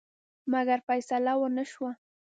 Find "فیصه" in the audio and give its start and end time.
0.87-1.33